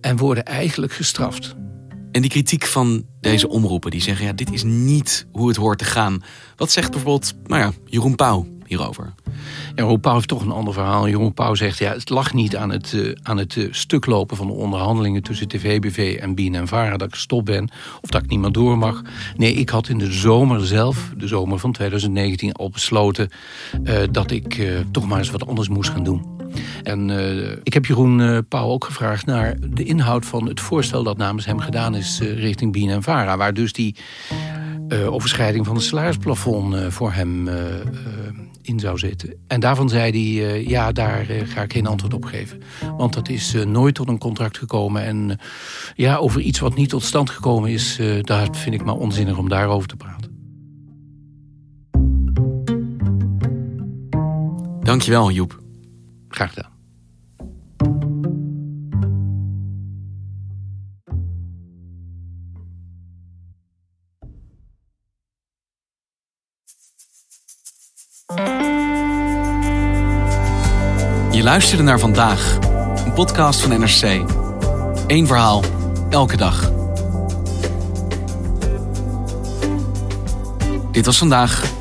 en 0.00 0.16
worden 0.16 0.44
eigenlijk 0.44 0.92
gestraft. 0.92 1.54
En 2.12 2.20
die 2.20 2.30
kritiek 2.30 2.64
van 2.64 3.06
deze 3.20 3.48
omroepen, 3.48 3.90
die 3.90 4.02
zeggen... 4.02 4.26
ja, 4.26 4.32
dit 4.32 4.52
is 4.52 4.62
niet 4.64 5.26
hoe 5.32 5.48
het 5.48 5.56
hoort 5.56 5.78
te 5.78 5.84
gaan. 5.84 6.22
Wat 6.56 6.70
zegt 6.70 6.90
bijvoorbeeld 6.90 7.34
nou 7.46 7.62
ja, 7.62 7.72
Jeroen 7.84 8.14
Pauw 8.14 8.55
hierover? 8.66 9.12
Jeroen 9.74 10.00
Pauw 10.00 10.14
heeft 10.14 10.28
toch 10.28 10.42
een 10.42 10.50
ander 10.50 10.72
verhaal. 10.72 11.08
Jeroen 11.08 11.34
Pauw 11.34 11.54
zegt, 11.54 11.78
ja, 11.78 11.92
het 11.92 12.08
lag 12.08 12.34
niet 12.34 12.56
aan 12.56 12.70
het, 12.70 12.92
uh, 12.92 13.14
aan 13.22 13.36
het 13.36 13.56
uh, 13.56 13.72
stuklopen 13.72 14.36
van 14.36 14.46
de 14.46 14.52
onderhandelingen... 14.52 15.22
tussen 15.22 15.48
TVBV 15.48 16.18
en 16.20 16.34
BNNVARA 16.34 16.96
dat 16.96 17.08
ik 17.08 17.14
gestopt 17.14 17.44
ben... 17.44 17.68
of 18.02 18.10
dat 18.10 18.22
ik 18.22 18.30
niet 18.30 18.40
meer 18.40 18.52
door 18.52 18.78
mag. 18.78 19.02
Nee, 19.36 19.52
ik 19.52 19.68
had 19.68 19.88
in 19.88 19.98
de 19.98 20.12
zomer 20.12 20.66
zelf, 20.66 21.12
de 21.16 21.26
zomer 21.26 21.58
van 21.58 21.72
2019, 21.72 22.52
al 22.52 22.70
besloten... 22.70 23.28
Uh, 23.84 23.98
dat 24.10 24.30
ik 24.30 24.62
toch 24.90 25.06
maar 25.06 25.18
eens 25.18 25.30
wat 25.30 25.46
anders 25.46 25.68
moest 25.68 25.90
gaan 25.90 26.04
doen. 26.04 26.34
En 26.82 27.10
ik 27.62 27.74
heb 27.74 27.86
Jeroen 27.86 28.18
uh, 28.18 28.38
Pauw 28.48 28.68
ook 28.68 28.84
gevraagd 28.84 29.26
naar 29.26 29.56
de 29.68 29.84
inhoud 29.84 30.26
van 30.26 30.48
het 30.48 30.60
voorstel 30.60 31.02
dat 31.02 31.16
namens 31.16 31.46
hem 31.46 31.58
gedaan 31.58 31.94
is 31.94 32.20
richting 32.20 32.72
BNNVARA. 32.72 33.36
Waar 33.36 33.54
dus 33.54 33.72
die 33.72 33.94
overschrijding 34.88 35.66
van 35.66 35.74
het 35.74 35.84
salarisplafond 35.84 36.76
voor 36.88 37.12
hem 37.12 37.48
in 38.62 38.80
zou 38.80 38.98
zitten. 38.98 39.34
En 39.46 39.60
daarvan 39.60 39.88
zei 39.88 40.10
hij, 40.10 40.64
ja, 40.64 40.92
daar 40.92 41.26
ga 41.44 41.62
ik 41.62 41.72
geen 41.72 41.86
antwoord 41.86 42.14
op 42.14 42.24
geven. 42.24 42.60
Want 42.96 43.12
dat 43.12 43.28
is 43.28 43.54
nooit 43.64 43.94
tot 43.94 44.08
een 44.08 44.18
contract 44.18 44.58
gekomen. 44.58 45.02
En 45.02 45.38
ja, 45.94 46.16
over 46.16 46.40
iets 46.40 46.58
wat 46.58 46.74
niet 46.74 46.88
tot 46.88 47.02
stand 47.02 47.30
gekomen 47.30 47.70
is, 47.70 48.00
daar 48.20 48.48
vind 48.52 48.74
ik 48.74 48.84
maar 48.84 48.96
onzinnig 48.96 49.38
om 49.38 49.48
daarover 49.48 49.88
te 49.88 49.96
praten. 49.96 50.34
Dankjewel, 54.80 55.30
Joep. 55.30 55.62
Graag 56.28 56.52
gedaan. 56.52 56.75
Luisterde 71.46 71.82
naar 71.82 71.98
vandaag, 71.98 72.58
een 73.04 73.12
podcast 73.12 73.60
van 73.60 73.80
NRC. 73.80 74.02
Eén 75.06 75.26
verhaal, 75.26 75.64
elke 76.10 76.36
dag. 76.36 76.72
Dit 80.90 81.06
was 81.06 81.18
vandaag, 81.18 81.72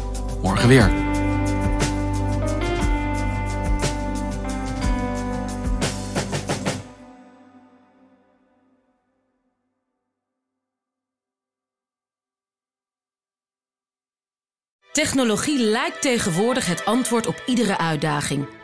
morgen 0.42 0.68
weer. 0.68 0.92
Technologie 14.92 15.60
lijkt 15.60 16.02
tegenwoordig 16.02 16.66
het 16.66 16.86
antwoord 16.86 17.28
op 17.28 17.44
iedere 17.46 17.78
uitdaging. 17.78 18.64